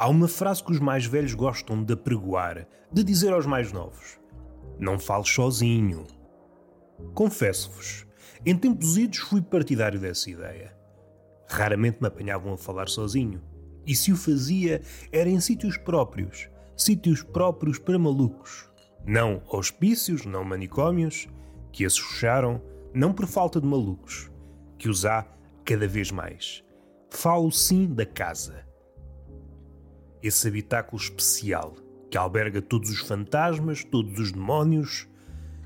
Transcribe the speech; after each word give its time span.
Há 0.00 0.08
uma 0.08 0.26
frase 0.26 0.64
que 0.64 0.72
os 0.72 0.80
mais 0.80 1.04
velhos 1.04 1.34
gostam 1.34 1.84
de 1.84 1.92
apregoar, 1.92 2.66
de 2.90 3.04
dizer 3.04 3.34
aos 3.34 3.44
mais 3.44 3.70
novos: 3.70 4.18
Não 4.78 4.98
fales 4.98 5.28
sozinho. 5.28 6.06
Confesso-vos, 7.12 8.06
em 8.46 8.56
tempos 8.56 8.96
idos 8.96 9.18
fui 9.18 9.42
partidário 9.42 10.00
dessa 10.00 10.30
ideia. 10.30 10.74
Raramente 11.46 11.98
me 12.00 12.08
apanhavam 12.08 12.54
a 12.54 12.56
falar 12.56 12.88
sozinho. 12.88 13.42
E 13.86 13.94
se 13.94 14.10
o 14.10 14.16
fazia, 14.16 14.80
era 15.12 15.28
em 15.28 15.38
sítios 15.38 15.76
próprios, 15.76 16.48
sítios 16.74 17.22
próprios 17.22 17.78
para 17.78 17.98
malucos. 17.98 18.70
Não 19.04 19.42
hospícios, 19.52 20.24
não 20.24 20.44
manicômios, 20.44 21.28
que 21.70 21.84
esses 21.84 21.98
fecharam, 21.98 22.62
não 22.94 23.12
por 23.12 23.26
falta 23.26 23.60
de 23.60 23.66
malucos, 23.66 24.30
que 24.78 24.88
os 24.88 25.04
há 25.04 25.26
cada 25.62 25.86
vez 25.86 26.10
mais. 26.10 26.64
Falo 27.10 27.52
sim 27.52 27.86
da 27.86 28.06
casa. 28.06 28.69
Esse 30.22 30.48
habitáculo 30.48 31.00
especial 31.00 31.74
que 32.10 32.18
alberga 32.18 32.60
todos 32.60 32.90
os 32.90 33.00
fantasmas, 33.00 33.84
todos 33.84 34.18
os 34.18 34.32
demónios, 34.32 35.08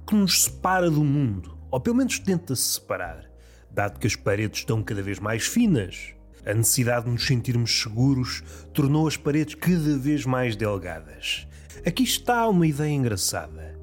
que 0.07 0.15
nos 0.15 0.45
separa 0.45 0.91
do 0.91 1.03
mundo, 1.03 1.57
ou 1.71 1.81
pelo 1.81 1.97
menos 1.97 2.19
tenta 2.19 2.55
se 2.55 2.75
separar, 2.75 3.31
dado 3.71 3.99
que 3.99 4.07
as 4.07 4.15
paredes 4.15 4.61
estão 4.61 4.83
cada 4.83 5.03
vez 5.03 5.19
mais 5.19 5.47
finas. 5.47 6.15
A 6.47 6.53
necessidade 6.53 7.07
de 7.07 7.13
nos 7.13 7.27
sentirmos 7.27 7.81
seguros 7.81 8.43
tornou 8.75 9.09
as 9.09 9.17
paredes 9.17 9.55
cada 9.55 9.97
vez 9.97 10.27
mais 10.27 10.55
delgadas. 10.55 11.49
Aqui 11.87 12.03
está 12.03 12.47
uma 12.49 12.67
ideia 12.67 12.93
engraçada. 12.93 13.81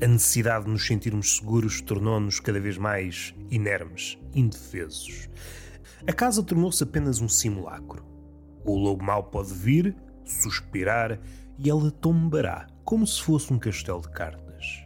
A 0.00 0.06
necessidade 0.06 0.64
de 0.64 0.70
nos 0.70 0.86
sentirmos 0.86 1.36
seguros 1.36 1.80
tornou-nos 1.80 2.38
cada 2.38 2.60
vez 2.60 2.78
mais 2.78 3.34
inermes, 3.50 4.16
indefesos. 4.34 5.28
A 6.06 6.12
casa 6.12 6.42
tornou-se 6.42 6.82
apenas 6.82 7.20
um 7.20 7.28
simulacro. 7.28 8.04
O 8.64 8.76
lobo 8.76 9.04
mau 9.04 9.24
pode 9.24 9.52
vir, 9.52 9.96
suspirar 10.24 11.18
e 11.58 11.70
ela 11.70 11.90
tombará, 11.90 12.66
como 12.84 13.06
se 13.06 13.22
fosse 13.22 13.52
um 13.52 13.58
castelo 13.58 14.00
de 14.00 14.10
cartas. 14.10 14.84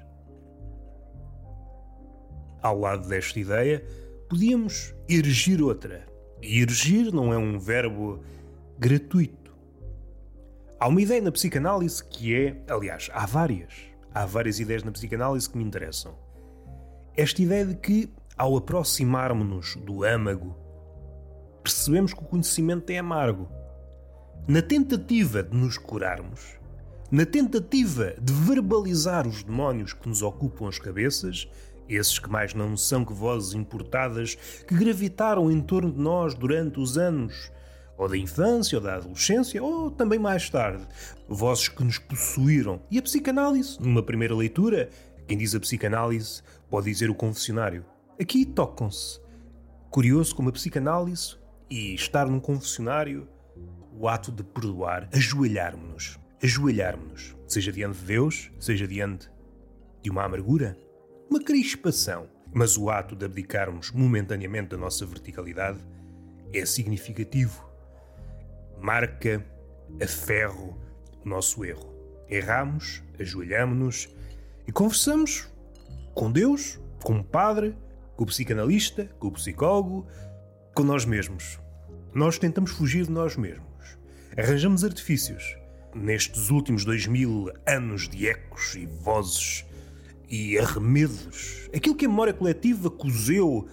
Ao 2.63 2.79
lado 2.79 3.09
desta 3.09 3.39
ideia, 3.39 3.85
podíamos 4.29 4.95
erigir 5.09 5.63
outra. 5.63 6.07
E 6.43 6.61
erigir 6.61 7.13
não 7.13 7.33
é 7.33 7.39
um 7.39 7.59
verbo 7.59 8.23
gratuito. 8.79 9.57
Há 10.79 10.87
uma 10.87 11.01
ideia 11.01 11.21
na 11.21 11.33
psicanálise 11.33 12.05
que 12.05 12.35
é, 12.35 12.63
aliás, 12.69 13.11
há 13.13 13.27
várias. 13.27 13.75
Há 14.15 14.25
várias 14.27 14.61
ideias 14.61 14.83
na 14.83 14.93
psicanálise 14.93 15.49
que 15.49 15.59
me 15.59 15.65
interessam. 15.65 16.17
Esta 17.17 17.43
ideia 17.43 17.67
de 17.67 17.75
que, 17.75 18.13
ao 18.37 18.57
aproximarmos-nos 18.57 19.77
do 19.77 20.05
âmago, 20.05 20.57
percebemos 21.63 22.15
que 22.15 22.23
o 22.23 22.27
conhecimento 22.27 22.91
é 22.91 22.99
amargo. 22.99 23.49
Na 24.47 24.63
tentativa 24.63 25.43
de 25.43 25.57
nos 25.57 25.77
curarmos, 25.77 26.59
na 27.11 27.27
tentativa 27.27 28.15
de 28.21 28.33
verbalizar 28.33 29.27
os 29.27 29.43
demónios 29.43 29.93
que 29.93 30.09
nos 30.09 30.23
ocupam 30.23 30.69
as 30.69 30.79
cabeças, 30.79 31.49
esses 31.89 32.19
que 32.19 32.31
mais 32.31 32.55
não 32.55 32.77
são 32.77 33.05
que 33.05 33.13
vozes 33.13 33.55
importadas 33.55 34.37
que 34.67 34.75
gravitaram 34.75 35.51
em 35.51 35.61
torno 35.61 35.93
de 35.93 35.99
nós 35.99 36.35
durante 36.35 36.79
os 36.81 36.97
anos, 36.97 37.51
ou 37.97 38.09
da 38.09 38.17
infância, 38.17 38.79
ou 38.79 38.85
da 38.85 38.97
adolescência, 38.97 39.63
ou 39.63 39.91
também 39.91 40.19
mais 40.19 40.49
tarde, 40.49 40.87
vozes 41.29 41.69
que 41.69 41.83
nos 41.83 41.99
possuíram. 41.99 42.81
E 42.91 42.99
a 42.99 43.03
psicanálise, 43.03 43.79
numa 43.81 44.03
primeira 44.03 44.35
leitura, 44.35 44.89
quem 45.27 45.37
diz 45.37 45.55
a 45.55 45.61
psicanálise 45.61 46.43
pode 46.71 46.91
dizer 46.91 47.11
o 47.11 47.15
confessionário. 47.15 47.85
Aqui 48.21 48.47
tocam-se. 48.47 49.21
Curioso 49.91 50.35
como 50.35 50.51
a 50.51 50.53
psicanálise 50.53 51.37
e 51.71 51.95
estar 51.95 52.27
num 52.27 52.41
confessionário, 52.41 53.29
o 53.93 54.09
ato 54.09 54.31
de 54.33 54.43
perdoar, 54.43 55.09
ajoelharmos-nos. 55.13 56.19
Ajoelharmos-nos, 56.43 57.37
seja 57.47 57.73
diante 57.73 57.99
de 57.99 58.07
Deus, 58.07 58.51
seja 58.61 58.87
diante 58.87 59.31
de 60.03 60.11
uma 60.11 60.25
amargura, 60.25 60.79
uma 61.29 61.43
crispação. 61.43 62.29
Mas 62.53 62.77
o 62.77 62.89
ato 62.89 63.15
de 63.15 63.27
abdicarmos 63.27 63.91
momentaneamente 63.91 64.71
da 64.71 64.77
nossa 64.77 65.05
verticalidade 65.05 65.79
é 66.53 66.65
significativo. 66.65 67.69
Marca 68.81 69.45
a 70.03 70.07
ferro 70.07 70.79
o 71.25 71.29
nosso 71.29 71.65
erro. 71.65 71.95
Erramos, 72.29 73.03
ajoelhamos-nos 73.19 74.09
e 74.67 74.73
conversamos 74.73 75.49
com 76.15 76.31
Deus, 76.31 76.81
com 77.03 77.19
o 77.19 77.25
Padre, 77.25 77.77
com 78.17 78.25
o 78.25 78.27
psicanalista, 78.27 79.05
com 79.19 79.29
o 79.29 79.33
psicólogo, 79.33 80.07
com 80.75 80.83
nós 80.83 81.05
mesmos. 81.05 81.59
Nós 82.15 82.39
tentamos 82.39 82.71
fugir 82.71 83.05
de 83.05 83.11
nós 83.11 83.37
mesmos. 83.37 83.68
Arranjamos 84.37 84.85
artifícios. 84.85 85.57
Nestes 85.95 86.51
últimos 86.51 86.85
dois 86.85 87.07
mil 87.07 87.51
anos 87.67 88.09
de 88.09 88.29
ecos 88.29 88.75
e 88.75 88.87
vozes 88.87 89.65
e 90.29 90.59
arremedos, 90.59 91.69
aquilo 91.75 91.97
que 91.97 92.05
a 92.05 92.09
memória 92.09 92.35
coletiva 92.35 92.91
cozeu 92.91 93.67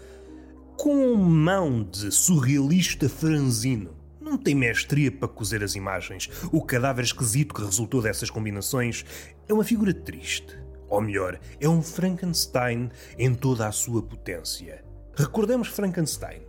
com 0.77 1.15
mão 1.15 1.83
de 1.83 2.11
surrealista 2.11 3.09
franzino. 3.09 3.95
Não 4.19 4.37
tem 4.37 4.55
mestria 4.55 5.11
para 5.11 5.27
cozer 5.27 5.63
as 5.63 5.75
imagens. 5.75 6.29
O 6.51 6.61
cadáver 6.61 7.03
esquisito 7.03 7.53
que 7.53 7.61
resultou 7.61 8.01
dessas 8.01 8.29
combinações 8.29 9.05
é 9.47 9.53
uma 9.53 9.63
figura 9.63 9.93
triste. 9.93 10.57
Ou 10.89 11.01
melhor, 11.01 11.39
é 11.59 11.67
um 11.67 11.81
Frankenstein 11.81 12.89
em 13.17 13.35
toda 13.35 13.67
a 13.67 13.71
sua 13.71 14.01
potência. 14.01 14.83
Recordemos 15.15 15.67
Frankenstein. 15.67 16.41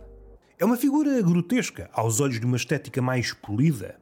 É 0.59 0.65
uma 0.65 0.75
figura 0.75 1.21
grotesca 1.21 1.87
aos 1.93 2.19
olhos 2.19 2.39
de 2.39 2.45
uma 2.47 2.57
estética 2.57 2.99
mais 2.99 3.31
polida. 3.31 4.01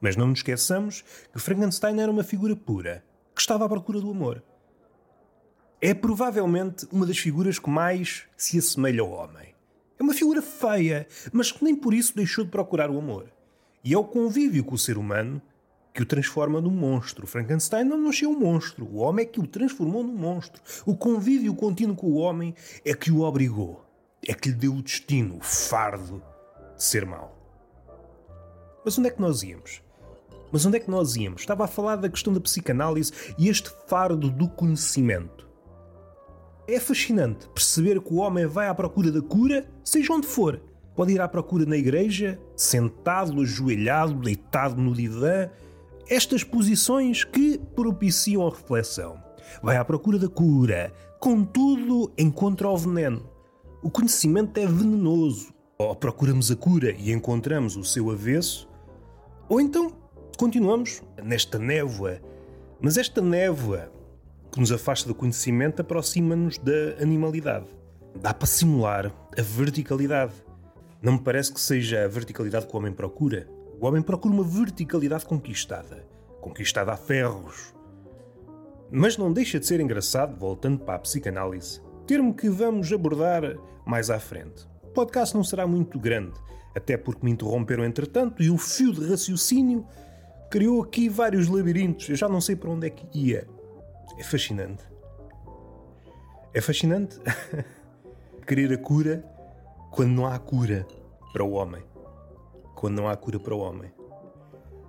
Mas 0.00 0.16
não 0.16 0.26
nos 0.26 0.40
esqueçamos 0.40 1.04
que 1.32 1.38
Frankenstein 1.38 2.00
era 2.00 2.10
uma 2.10 2.24
figura 2.24 2.56
pura, 2.56 3.04
que 3.32 3.40
estava 3.40 3.66
à 3.66 3.68
procura 3.68 4.00
do 4.00 4.10
amor. 4.10 4.42
É 5.80 5.94
provavelmente 5.94 6.88
uma 6.90 7.06
das 7.06 7.18
figuras 7.18 7.60
que 7.60 7.70
mais 7.70 8.24
se 8.36 8.58
assemelha 8.58 9.00
ao 9.00 9.10
homem. 9.10 9.54
É 9.96 10.02
uma 10.02 10.12
figura 10.12 10.42
feia, 10.42 11.06
mas 11.32 11.52
que 11.52 11.62
nem 11.62 11.76
por 11.76 11.94
isso 11.94 12.16
deixou 12.16 12.44
de 12.44 12.50
procurar 12.50 12.90
o 12.90 12.98
amor. 12.98 13.30
E 13.84 13.94
é 13.94 13.98
o 13.98 14.02
convívio 14.02 14.64
com 14.64 14.74
o 14.74 14.78
ser 14.78 14.98
humano 14.98 15.40
que 15.94 16.02
o 16.02 16.06
transforma 16.06 16.60
num 16.60 16.70
monstro. 16.70 17.28
Frankenstein 17.28 17.84
não 17.84 17.96
nasceu 17.96 18.30
um 18.30 18.40
monstro, 18.40 18.86
o 18.86 18.96
homem 18.96 19.24
é 19.24 19.28
que 19.28 19.38
o 19.38 19.46
transformou 19.46 20.02
num 20.02 20.16
monstro. 20.16 20.60
O 20.84 20.96
convívio 20.96 21.54
contínuo 21.54 21.94
com 21.94 22.08
o 22.08 22.16
homem 22.16 22.56
é 22.84 22.92
que 22.92 23.12
o 23.12 23.20
obrigou, 23.20 23.84
é 24.30 24.32
que 24.32 24.48
lhe 24.48 24.54
deu 24.54 24.76
o 24.76 24.82
destino, 24.82 25.38
o 25.38 25.40
fardo 25.40 26.22
de 26.76 26.84
ser 26.84 27.04
mau. 27.04 27.36
Mas 28.84 28.96
onde 28.96 29.08
é 29.08 29.10
que 29.10 29.20
nós 29.20 29.42
íamos? 29.42 29.82
Mas 30.52 30.64
onde 30.64 30.76
é 30.76 30.80
que 30.80 30.88
nós 30.88 31.16
íamos? 31.16 31.40
Estava 31.40 31.64
a 31.64 31.66
falar 31.66 31.96
da 31.96 32.08
questão 32.08 32.32
da 32.32 32.40
psicanálise 32.40 33.12
e 33.36 33.48
este 33.48 33.72
fardo 33.88 34.30
do 34.30 34.48
conhecimento. 34.48 35.48
É 36.68 36.78
fascinante 36.78 37.48
perceber 37.48 38.00
que 38.00 38.14
o 38.14 38.18
homem 38.18 38.46
vai 38.46 38.68
à 38.68 38.74
procura 38.74 39.10
da 39.10 39.20
cura, 39.20 39.68
seja 39.82 40.12
onde 40.12 40.28
for. 40.28 40.62
Pode 40.94 41.12
ir 41.12 41.20
à 41.20 41.26
procura 41.26 41.66
na 41.66 41.76
igreja, 41.76 42.40
sentado, 42.54 43.40
ajoelhado, 43.40 44.14
deitado 44.14 44.80
no 44.80 44.94
divã. 44.94 45.50
Estas 46.08 46.44
posições 46.44 47.24
que 47.24 47.58
propiciam 47.74 48.46
a 48.46 48.50
reflexão. 48.50 49.20
Vai 49.60 49.76
à 49.76 49.84
procura 49.84 50.20
da 50.20 50.28
cura, 50.28 50.92
contudo 51.18 52.12
encontra 52.16 52.68
o 52.68 52.76
veneno. 52.76 53.29
O 53.82 53.88
conhecimento 53.88 54.58
é 54.58 54.66
venenoso. 54.66 55.54
Ou 55.78 55.96
procuramos 55.96 56.50
a 56.50 56.56
cura 56.56 56.92
e 56.98 57.12
encontramos 57.12 57.76
o 57.76 57.84
seu 57.84 58.10
avesso, 58.10 58.68
ou 59.48 59.58
então 59.58 59.90
continuamos 60.36 61.02
nesta 61.22 61.58
névoa. 61.58 62.20
Mas 62.78 62.98
esta 62.98 63.22
névoa 63.22 63.90
que 64.52 64.60
nos 64.60 64.70
afasta 64.70 65.08
do 65.08 65.14
conhecimento 65.14 65.80
aproxima-nos 65.80 66.58
da 66.58 67.02
animalidade. 67.02 67.68
Dá 68.20 68.34
para 68.34 68.46
simular 68.46 69.06
a 69.38 69.42
verticalidade. 69.42 70.34
Não 71.00 71.14
me 71.14 71.20
parece 71.20 71.50
que 71.50 71.60
seja 71.60 72.04
a 72.04 72.08
verticalidade 72.08 72.66
que 72.66 72.74
o 72.74 72.78
homem 72.78 72.92
procura. 72.92 73.48
O 73.80 73.86
homem 73.86 74.02
procura 74.02 74.34
uma 74.34 74.44
verticalidade 74.44 75.24
conquistada, 75.24 76.06
conquistada 76.42 76.92
a 76.92 76.98
ferros. 76.98 77.74
Mas 78.90 79.16
não 79.16 79.32
deixa 79.32 79.58
de 79.58 79.66
ser 79.66 79.80
engraçado, 79.80 80.36
voltando 80.38 80.80
para 80.80 80.96
a 80.96 80.98
psicanálise, 80.98 81.80
termo 82.10 82.34
que 82.34 82.48
vamos 82.48 82.92
abordar 82.92 83.56
mais 83.86 84.10
à 84.10 84.18
frente. 84.18 84.66
O 84.82 84.88
podcast 84.88 85.32
não 85.32 85.44
será 85.44 85.64
muito 85.64 85.96
grande, 85.96 86.32
até 86.74 86.96
porque 86.96 87.24
me 87.24 87.30
interromperam 87.30 87.84
entretanto 87.84 88.42
e 88.42 88.50
o 88.50 88.58
fio 88.58 88.92
de 88.92 89.08
raciocínio 89.08 89.86
criou 90.50 90.82
aqui 90.82 91.08
vários 91.08 91.46
labirintos. 91.46 92.08
Eu 92.08 92.16
já 92.16 92.28
não 92.28 92.40
sei 92.40 92.56
para 92.56 92.68
onde 92.68 92.88
é 92.88 92.90
que 92.90 93.06
ia. 93.16 93.46
É 94.18 94.24
fascinante. 94.24 94.82
É 96.52 96.60
fascinante 96.60 97.16
querer 98.44 98.72
a 98.72 98.78
cura 98.78 99.24
quando 99.92 100.10
não 100.10 100.26
há 100.26 100.36
cura 100.36 100.84
para 101.32 101.44
o 101.44 101.52
homem. 101.52 101.84
Quando 102.74 102.96
não 102.96 103.08
há 103.08 103.16
cura 103.16 103.38
para 103.38 103.54
o 103.54 103.60
homem. 103.60 103.92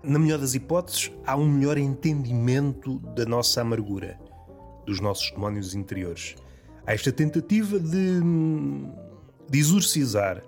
Na 0.01 0.17
melhor 0.17 0.39
das 0.39 0.55
hipóteses, 0.55 1.11
há 1.23 1.35
um 1.35 1.47
melhor 1.47 1.77
entendimento 1.77 2.97
da 3.13 3.25
nossa 3.25 3.61
amargura, 3.61 4.19
dos 4.87 4.99
nossos 4.99 5.29
demónios 5.29 5.75
interiores. 5.75 6.35
Há 6.85 6.93
esta 6.93 7.11
tentativa 7.11 7.79
de, 7.79 8.19
de 9.49 9.59
exorcizar, 9.59 10.41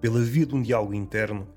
pela 0.00 0.20
via 0.20 0.46
de 0.46 0.54
um 0.54 0.62
diálogo 0.62 0.94
interno, 0.94 1.48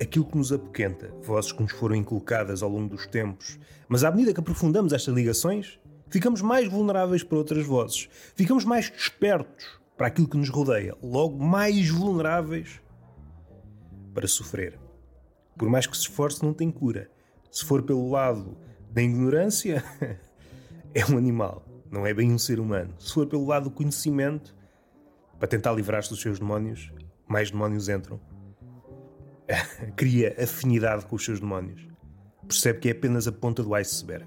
aquilo 0.00 0.24
que 0.24 0.36
nos 0.36 0.52
apoquenta, 0.52 1.14
vozes 1.22 1.52
que 1.52 1.62
nos 1.62 1.72
foram 1.72 1.94
inculcadas 1.94 2.62
ao 2.62 2.70
longo 2.70 2.88
dos 2.88 3.06
tempos. 3.06 3.58
Mas 3.88 4.04
à 4.04 4.10
medida 4.10 4.32
que 4.32 4.40
aprofundamos 4.40 4.92
estas 4.92 5.14
ligações, 5.14 5.78
ficamos 6.08 6.40
mais 6.40 6.68
vulneráveis 6.68 7.22
para 7.22 7.38
outras 7.38 7.66
vozes, 7.66 8.08
ficamos 8.34 8.64
mais 8.64 8.90
despertos 8.90 9.80
para 9.96 10.06
aquilo 10.06 10.28
que 10.28 10.36
nos 10.36 10.48
rodeia, 10.48 10.96
logo 11.02 11.38
mais 11.42 11.88
vulneráveis 11.88 12.80
para 14.14 14.26
sofrer. 14.26 14.78
Por 15.56 15.68
mais 15.68 15.86
que 15.86 15.96
se 15.96 16.02
esforce, 16.02 16.42
não 16.42 16.52
tem 16.52 16.70
cura. 16.70 17.10
Se 17.50 17.64
for 17.64 17.82
pelo 17.82 18.10
lado 18.10 18.56
da 18.90 19.02
ignorância, 19.02 19.84
é 20.94 21.04
um 21.06 21.16
animal, 21.16 21.64
não 21.92 22.06
é 22.06 22.14
bem 22.14 22.32
um 22.32 22.38
ser 22.38 22.58
humano. 22.58 22.94
Se 22.98 23.12
for 23.12 23.26
pelo 23.26 23.46
lado 23.46 23.64
do 23.64 23.70
conhecimento, 23.70 24.56
para 25.38 25.46
tentar 25.46 25.72
livrar-se 25.72 26.08
dos 26.08 26.22
seus 26.22 26.38
demónios, 26.38 26.90
mais 27.28 27.50
demónios 27.50 27.90
entram. 27.90 28.18
Cria 29.94 30.34
afinidade 30.42 31.04
com 31.04 31.16
os 31.16 31.24
seus 31.24 31.38
demónios. 31.38 31.86
Percebe 32.48 32.78
que 32.78 32.88
é 32.88 32.92
apenas 32.92 33.28
a 33.28 33.32
ponta 33.32 33.62
do 33.62 33.74
iceberg. 33.74 34.26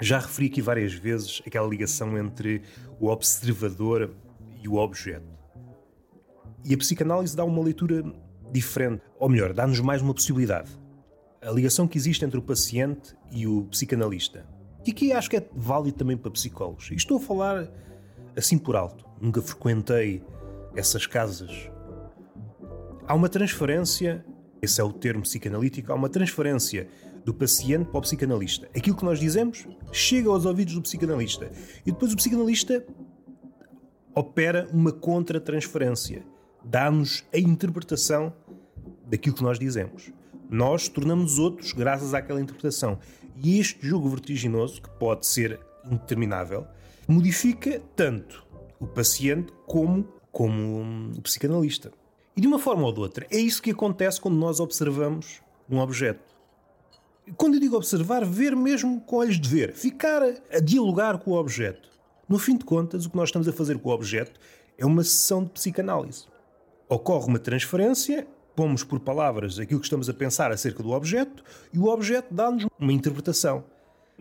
Já 0.00 0.20
referi 0.20 0.46
aqui 0.46 0.62
várias 0.62 0.94
vezes 0.94 1.42
aquela 1.44 1.66
ligação 1.66 2.16
entre 2.16 2.62
o 3.00 3.08
observador 3.08 4.14
e 4.62 4.68
o 4.68 4.76
objeto. 4.76 5.26
E 6.64 6.72
a 6.72 6.78
psicanálise 6.78 7.34
dá 7.34 7.44
uma 7.44 7.62
leitura 7.62 8.04
diferente, 8.52 9.02
ou 9.18 9.28
melhor, 9.28 9.52
dá-nos 9.52 9.80
mais 9.80 10.00
uma 10.00 10.14
possibilidade. 10.14 10.70
A 11.42 11.50
ligação 11.50 11.88
que 11.88 11.98
existe 11.98 12.24
entre 12.24 12.38
o 12.38 12.42
paciente 12.42 13.16
e 13.32 13.46
o 13.46 13.64
psicanalista. 13.64 14.46
E 14.84 14.92
que 14.92 15.12
acho 15.12 15.28
que 15.28 15.36
é 15.36 15.48
válido 15.54 15.98
também 15.98 16.16
para 16.16 16.30
psicólogos. 16.30 16.90
E 16.90 16.94
estou 16.94 17.18
a 17.18 17.20
falar 17.20 17.70
assim 18.36 18.58
por 18.58 18.76
alto. 18.76 19.04
Nunca 19.20 19.42
frequentei 19.42 20.22
essas 20.74 21.06
casas. 21.06 21.70
Há 23.06 23.14
uma 23.14 23.28
transferência, 23.28 24.24
esse 24.62 24.80
é 24.80 24.84
o 24.84 24.92
termo 24.92 25.22
psicanalítico, 25.22 25.92
há 25.92 25.94
uma 25.94 26.08
transferência 26.08 26.88
do 27.24 27.34
paciente 27.34 27.86
para 27.86 27.98
o 27.98 28.02
psicanalista. 28.02 28.68
Aquilo 28.74 28.96
que 28.96 29.04
nós 29.04 29.18
dizemos 29.18 29.66
chega 29.92 30.30
aos 30.30 30.46
ouvidos 30.46 30.74
do 30.74 30.82
psicanalista. 30.82 31.50
E 31.84 31.92
depois 31.92 32.12
o 32.12 32.16
psicanalista 32.16 32.84
opera 34.14 34.68
uma 34.72 34.92
contra-transferência. 34.92 36.24
Dá-nos 36.64 37.24
a 37.32 37.38
interpretação 37.38 38.32
daquilo 39.06 39.34
que 39.34 39.42
nós 39.42 39.58
dizemos. 39.58 40.12
Nós 40.48 40.88
tornamos 40.88 41.38
outros 41.38 41.72
graças 41.72 42.12
àquela 42.14 42.40
interpretação. 42.40 42.98
E 43.42 43.58
este 43.58 43.86
jogo 43.86 44.08
vertiginoso, 44.08 44.82
que 44.82 44.90
pode 44.90 45.26
ser 45.26 45.58
interminável, 45.90 46.66
modifica 47.08 47.80
tanto 47.96 48.46
o 48.78 48.86
paciente 48.86 49.50
como, 49.66 50.06
como 50.30 51.12
o 51.16 51.22
psicanalista. 51.22 51.90
E 52.36 52.40
de 52.40 52.46
uma 52.46 52.58
forma 52.58 52.84
ou 52.84 52.92
de 52.92 53.00
outra, 53.00 53.26
é 53.30 53.38
isso 53.38 53.62
que 53.62 53.70
acontece 53.70 54.20
quando 54.20 54.36
nós 54.36 54.60
observamos 54.60 55.40
um 55.70 55.78
objeto. 55.78 56.34
Quando 57.36 57.54
eu 57.54 57.60
digo 57.60 57.76
observar, 57.76 58.24
ver 58.24 58.54
mesmo 58.54 59.00
com 59.00 59.16
olhos 59.16 59.40
de 59.40 59.48
ver, 59.48 59.72
ficar 59.72 60.22
a 60.22 60.60
dialogar 60.60 61.18
com 61.18 61.30
o 61.30 61.38
objeto. 61.38 61.88
No 62.28 62.38
fim 62.38 62.56
de 62.56 62.64
contas, 62.64 63.06
o 63.06 63.10
que 63.10 63.16
nós 63.16 63.28
estamos 63.28 63.48
a 63.48 63.52
fazer 63.52 63.78
com 63.78 63.88
o 63.88 63.92
objeto 63.92 64.38
é 64.76 64.84
uma 64.84 65.02
sessão 65.02 65.44
de 65.44 65.50
psicanálise. 65.50 66.26
Ocorre 66.88 67.26
uma 67.26 67.38
transferência, 67.38 68.26
pomos 68.60 68.84
por 68.84 69.00
palavras 69.00 69.58
aquilo 69.58 69.80
que 69.80 69.86
estamos 69.86 70.10
a 70.10 70.12
pensar 70.12 70.52
acerca 70.52 70.82
do 70.82 70.90
objeto 70.90 71.42
e 71.72 71.78
o 71.78 71.86
objeto 71.86 72.26
dá-nos 72.30 72.66
uma 72.78 72.92
interpretação. 72.92 73.64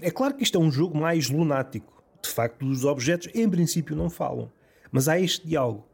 É 0.02 0.10
claro 0.10 0.34
que 0.34 0.44
isto 0.44 0.58
é 0.58 0.62
um 0.62 0.72
jogo 0.72 0.98
mais 0.98 1.30
lunático. 1.30 2.02
De 2.24 2.30
facto, 2.30 2.66
os 2.66 2.86
objetos, 2.86 3.28
em 3.36 3.50
princípio, 3.50 3.98
não 3.98 4.10
falam. 4.10 4.50
Mas 4.94 5.10
há 5.10 5.20
este 5.20 5.46
diálogo. 5.46 5.86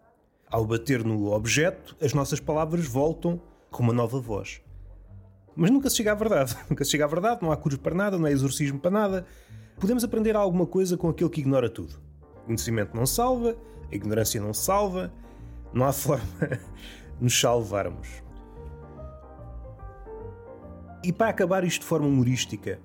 Ao 0.48 0.64
bater 0.64 1.04
no 1.04 1.32
objeto, 1.32 1.98
as 2.00 2.14
nossas 2.14 2.40
palavras 2.40 2.86
voltam 2.86 3.42
com 3.72 3.82
uma 3.82 3.94
nova 3.94 4.20
voz. 4.20 4.62
Mas 5.56 5.72
nunca 5.72 5.90
se 5.90 5.96
chega 5.96 6.12
à 6.12 6.16
verdade. 6.16 6.56
Nunca 6.70 6.86
se 6.86 6.92
chega 6.92 7.06
à 7.06 7.08
verdade, 7.08 7.42
não 7.42 7.52
há 7.52 7.58
curos 7.58 7.80
para 7.80 7.96
nada, 7.96 8.16
não 8.16 8.28
há 8.28 8.32
exorcismo 8.32 8.80
para 8.80 8.92
nada. 8.92 9.26
Podemos 9.80 10.04
aprender 10.04 10.36
alguma 10.36 10.68
coisa 10.68 10.96
com 10.96 11.10
aquele 11.10 11.32
que 11.32 11.42
ignora 11.42 11.68
tudo. 11.68 11.96
O 12.44 12.46
conhecimento 12.46 12.96
não 12.96 13.08
salva, 13.08 13.58
a 13.92 13.96
ignorância 13.96 14.40
não 14.40 14.54
salva, 14.54 15.12
não 15.74 15.84
há 15.84 15.92
forma 15.92 16.28
de 17.18 17.24
nos 17.24 17.40
salvarmos. 17.40 18.25
E 21.06 21.14
para 21.14 21.30
acabar 21.30 21.64
isto 21.64 21.82
de 21.82 21.88
forma 21.88 22.08
humorística, 22.08 22.80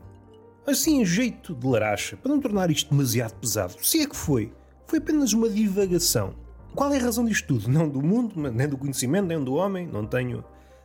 assim 0.67 1.01
em 1.01 1.07
jeito 1.07 1.55
de 1.55 1.67
laracha, 1.67 2.19
para 2.19 2.31
não 2.31 2.39
tornar 2.39 2.71
isto 2.71 2.91
demasiado 2.91 3.33
pesado, 3.41 3.77
se 3.81 4.03
é 4.03 4.07
que 4.07 4.15
foi, 4.15 4.53
foi 4.87 4.99
apenas 4.99 5.33
uma 5.33 5.49
divagação. 5.49 6.35
Qual 6.75 6.93
é 6.93 6.99
a 6.99 7.03
razão 7.03 7.25
disto 7.25 7.47
tudo? 7.47 7.71
Não 7.71 7.89
do 7.89 8.03
mundo, 8.03 8.35
nem 8.51 8.69
do 8.69 8.77
conhecimento, 8.77 9.27
nem 9.27 9.43
do 9.43 9.55
homem, 9.55 9.87
não 9.87 10.07
tenho 10.07 10.45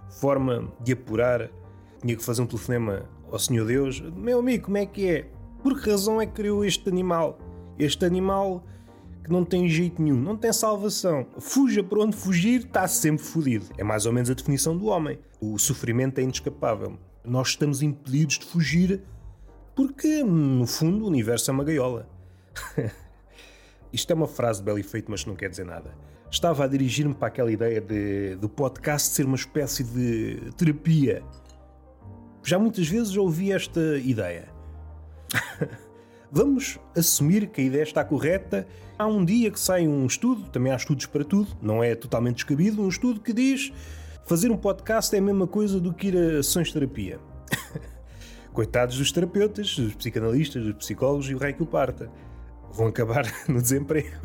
forma 0.10 0.72
de 0.82 0.94
apurar. 0.94 1.50
Tinha 2.00 2.16
que 2.16 2.24
fazer 2.24 2.42
um 2.42 2.48
telefonema 2.48 3.04
ao 3.30 3.38
Senhor 3.38 3.68
Deus. 3.68 4.00
Meu 4.00 4.40
amigo, 4.40 4.64
como 4.66 4.78
é 4.78 4.86
que 4.86 5.06
é? 5.06 5.30
Por 5.62 5.78
que 5.78 5.90
razão 5.90 6.22
é 6.22 6.26
que 6.26 6.32
criou 6.32 6.64
este 6.64 6.88
animal? 6.88 7.38
Este 7.78 8.06
animal 8.06 8.64
que 9.26 9.30
não 9.30 9.44
tem 9.44 9.68
jeito 9.68 10.02
nenhum, 10.02 10.22
não 10.22 10.38
tem 10.38 10.54
salvação. 10.54 11.28
Fuja 11.38 11.84
por 11.84 11.98
onde 12.00 12.16
fugir, 12.16 12.62
está 12.62 12.88
sempre 12.88 13.26
fodido. 13.26 13.66
É 13.78 13.84
mais 13.84 14.06
ou 14.06 14.14
menos 14.14 14.30
a 14.30 14.34
definição 14.34 14.78
do 14.78 14.86
homem. 14.86 15.20
O 15.42 15.60
sofrimento 15.60 16.20
é 16.20 16.24
inescapável. 16.24 16.98
Nós 17.28 17.50
estamos 17.50 17.82
impedidos 17.82 18.40
de 18.40 18.46
fugir 18.46 19.02
porque, 19.76 20.24
no 20.24 20.66
fundo, 20.66 21.06
o 21.06 21.08
universo 21.08 21.52
é 21.52 21.54
uma 21.54 21.64
gaiola. 21.64 22.08
Isto 23.92 24.12
é 24.12 24.14
uma 24.14 24.28
frase 24.28 24.60
de 24.60 24.66
belo 24.66 24.80
efeito, 24.80 25.10
mas 25.10 25.26
não 25.26 25.36
quer 25.36 25.50
dizer 25.50 25.66
nada. 25.66 25.94
Estava 26.32 26.64
a 26.64 26.68
dirigir-me 26.68 27.14
para 27.14 27.28
aquela 27.28 27.52
ideia 27.52 27.82
de, 27.82 28.36
do 28.36 28.50
podcast 28.50 29.10
ser 29.10 29.26
uma 29.26 29.36
espécie 29.36 29.84
de 29.84 30.52
terapia. 30.58 31.24
Já 32.44 32.60
muitas 32.60 32.88
vezes 32.88 33.16
ouvi 33.16 33.52
esta 33.52 33.98
ideia. 33.98 34.48
Vamos 36.32 36.80
assumir 36.96 37.48
que 37.48 37.62
a 37.62 37.64
ideia 37.64 37.84
está 37.84 38.04
correta. 38.04 38.68
Há 38.98 39.08
um 39.08 39.24
dia 39.24 39.52
que 39.52 39.60
sai 39.60 39.88
um 39.88 40.06
estudo, 40.06 40.50
também 40.50 40.72
há 40.72 40.76
estudos 40.76 41.06
para 41.06 41.24
tudo, 41.24 41.56
não 41.62 41.84
é 41.84 41.96
totalmente 41.96 42.36
descabido, 42.36 42.82
um 42.82 42.90
estudo 42.90 43.20
que 43.20 43.34
diz 43.34 43.72
fazer 44.26 44.52
um 44.52 44.58
podcast 44.58 45.16
é 45.16 45.20
a 45.20 45.22
mesma 45.22 45.48
coisa 45.48 45.80
do 45.80 45.94
que 45.94 46.08
ir 46.08 46.18
a 46.18 46.44
sessões 46.44 46.68
de 46.68 46.74
terapia. 46.74 47.20
Coitados 48.52 48.98
dos 48.98 49.12
terapeutas, 49.12 49.76
dos 49.78 49.96
psicanalistas, 49.96 50.64
dos 50.64 50.74
psicólogos 50.74 51.30
e 51.30 51.36
o 51.36 51.38
rei 51.38 51.54
que 51.54 51.64
o 51.64 51.66
parta. 51.66 52.12
Vão 52.72 52.88
acabar 52.88 53.26
no 53.48 53.62
desemprego. 53.62 54.18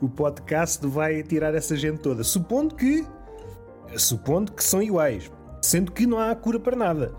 O 0.00 0.08
podcast 0.08 0.84
vai 0.86 1.22
tirar 1.22 1.54
essa 1.54 1.76
gente 1.76 2.00
toda. 2.00 2.24
Supondo 2.24 2.74
que. 2.74 3.06
Supondo 3.96 4.52
que 4.52 4.64
são 4.64 4.82
iguais. 4.82 5.30
Sendo 5.62 5.92
que 5.92 6.06
não 6.06 6.18
há 6.18 6.34
cura 6.34 6.58
para 6.58 6.76
nada 6.76 7.14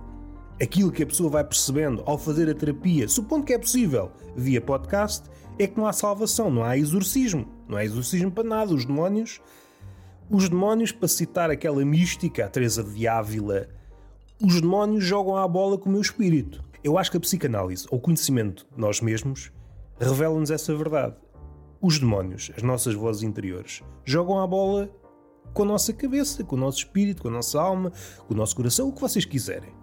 aquilo 0.62 0.92
que 0.92 1.04
a 1.04 1.08
pessoa 1.08 1.30
vai 1.30 1.44
percebendo 1.44 2.04
ao 2.06 2.18
fazer 2.18 2.50
a 2.50 2.54
terapia, 2.54 3.08
supondo 3.08 3.46
que 3.46 3.54
é 3.54 3.58
possível, 3.58 4.12
via 4.36 4.60
podcast, 4.60 5.30
é 5.58 5.66
que 5.66 5.78
não 5.78 5.88
há 5.88 5.94
salvação, 5.94 6.52
não 6.52 6.64
há 6.64 6.78
exorcismo. 6.78 7.48
Não 7.68 7.78
há 7.78 7.86
exorcismo 7.86 8.32
para 8.32 8.44
nada. 8.44 8.74
Os 8.74 8.86
demónios, 8.86 9.42
os 10.30 10.48
demónios, 10.48 10.92
para 10.92 11.08
citar 11.08 11.50
aquela 11.50 11.84
mística, 11.84 12.46
a 12.46 12.50
Teresa 12.50 12.84
de 12.84 13.08
Ávila, 13.08 13.68
os 14.42 14.62
demónios 14.62 15.04
jogam 15.04 15.36
à 15.36 15.48
bola 15.48 15.78
com 15.78 15.90
o 15.90 15.92
meu 15.92 16.02
espírito. 16.02 16.64
Eu 16.84 16.98
acho 16.98 17.12
que 17.12 17.18
a 17.18 17.20
psicanálise, 17.20 17.88
ou 17.90 17.98
o 17.98 18.02
conhecimento 18.02 18.66
de 18.72 18.80
nós 18.80 19.02
mesmos, 19.02 19.52
revela-nos 20.00 20.52
essa 20.52 20.76
verdade. 20.76 21.16
Os 21.82 21.98
demónios, 21.98 22.52
as 22.56 22.62
nossas 22.62 22.94
vozes 22.94 23.24
interiores, 23.24 23.82
jogam 24.06 24.40
à 24.40 24.46
bola 24.46 24.90
com 25.54 25.64
a 25.64 25.66
nossa 25.66 25.92
cabeça, 25.92 26.44
com 26.44 26.56
o 26.56 26.60
nosso 26.60 26.78
espírito, 26.80 27.24
com 27.24 27.28
a 27.28 27.32
nossa 27.32 27.60
alma, 27.60 27.92
com 28.28 28.34
o 28.34 28.38
nosso 28.38 28.56
coração, 28.56 28.88
o 28.88 28.94
que 28.94 29.02
vocês 29.02 29.26
quiserem 29.26 29.80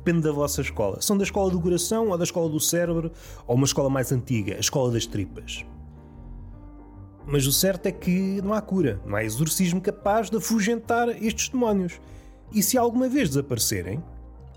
depende 0.00 0.22
da 0.22 0.32
vossa 0.32 0.62
escola. 0.62 1.00
São 1.00 1.16
da 1.16 1.24
escola 1.24 1.50
do 1.50 1.60
coração 1.60 2.08
ou 2.08 2.16
da 2.16 2.24
escola 2.24 2.48
do 2.48 2.58
cérebro 2.58 3.12
ou 3.46 3.54
uma 3.54 3.66
escola 3.66 3.90
mais 3.90 4.10
antiga, 4.10 4.56
a 4.56 4.58
escola 4.58 4.90
das 4.90 5.06
tripas. 5.06 5.64
Mas 7.26 7.46
o 7.46 7.52
certo 7.52 7.86
é 7.86 7.92
que 7.92 8.40
não 8.42 8.52
há 8.54 8.60
cura, 8.60 9.00
não 9.06 9.16
há 9.16 9.24
exorcismo 9.24 9.80
capaz 9.80 10.30
de 10.30 10.36
afugentar 10.36 11.08
estes 11.22 11.48
demónios. 11.48 12.00
E 12.52 12.62
se 12.62 12.76
alguma 12.76 13.08
vez 13.08 13.28
desaparecerem, 13.28 14.02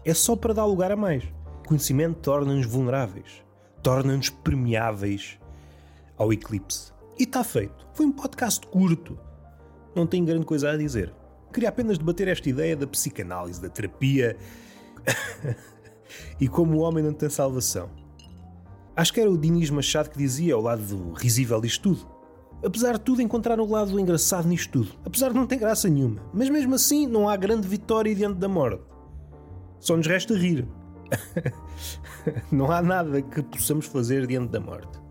é 0.05 0.13
só 0.13 0.35
para 0.35 0.53
dar 0.53 0.65
lugar 0.65 0.91
a 0.91 0.95
mais. 0.95 1.23
O 1.63 1.67
conhecimento 1.67 2.19
torna-nos 2.19 2.65
vulneráveis, 2.65 3.43
torna-nos 3.81 4.29
permeáveis 4.29 5.39
ao 6.17 6.33
eclipse. 6.33 6.91
E 7.17 7.23
está 7.23 7.43
feito. 7.43 7.87
Foi 7.93 8.05
um 8.05 8.11
podcast 8.11 8.65
curto. 8.67 9.19
Não 9.95 10.07
tenho 10.07 10.25
grande 10.25 10.45
coisa 10.45 10.71
a 10.71 10.77
dizer. 10.77 11.13
Queria 11.53 11.69
apenas 11.69 11.99
debater 11.99 12.27
esta 12.27 12.49
ideia 12.49 12.75
da 12.75 12.87
psicanálise, 12.87 13.61
da 13.61 13.69
terapia, 13.69 14.35
e 16.39 16.47
como 16.47 16.77
o 16.77 16.79
homem 16.79 17.03
não 17.03 17.13
tem 17.13 17.29
salvação. 17.29 17.89
Acho 18.95 19.13
que 19.13 19.21
era 19.21 19.29
o 19.29 19.37
Diniz 19.37 19.69
Machado 19.69 20.09
que 20.09 20.17
dizia 20.17 20.55
ao 20.55 20.61
lado 20.61 21.13
risível 21.13 21.61
disto 21.61 21.95
tudo. 21.95 22.12
Apesar 22.63 22.93
de 22.93 23.01
tudo, 23.01 23.21
encontrar 23.21 23.59
o 23.59 23.69
lado 23.69 23.99
engraçado 23.99 24.47
nisto 24.47 24.71
tudo. 24.71 24.91
Apesar 25.05 25.29
de 25.29 25.35
não 25.35 25.45
ter 25.45 25.57
graça 25.57 25.89
nenhuma. 25.89 26.21
Mas 26.33 26.49
mesmo 26.49 26.75
assim, 26.75 27.05
não 27.05 27.27
há 27.27 27.35
grande 27.35 27.67
vitória 27.67 28.15
diante 28.15 28.39
da 28.39 28.47
morte. 28.47 28.83
Só 29.79 29.97
nos 29.97 30.07
resta 30.07 30.33
rir. 30.33 30.65
não 32.51 32.71
há 32.71 32.81
nada 32.81 33.21
que 33.21 33.43
possamos 33.43 33.85
fazer 33.85 34.25
diante 34.25 34.51
da 34.51 34.59
morte. 34.59 35.01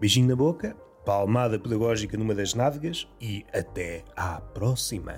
Beijinho 0.00 0.28
na 0.28 0.36
boca, 0.36 0.74
palmada 1.04 1.58
pedagógica 1.58 2.16
numa 2.16 2.34
das 2.34 2.54
nádegas 2.54 3.06
e 3.20 3.44
até 3.52 4.02
à 4.16 4.40
próxima. 4.40 5.14